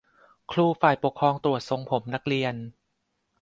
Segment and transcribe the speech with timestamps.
[0.51, 2.55] ครูฝ่ายปกครองตรวจทรงผมนักเรียน